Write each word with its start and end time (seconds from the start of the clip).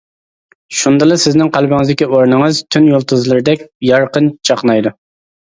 شۇندىلا 0.77 1.17
سىزنىڭ 1.23 1.51
قەلبىمىزدىكى 1.57 2.07
ئورنىڭىز 2.15 2.63
تۈن 2.77 2.89
يۇلتۇزلىرىدەك 2.93 3.63
يارقىن 3.91 4.33
چاقنايدۇ. 4.51 4.97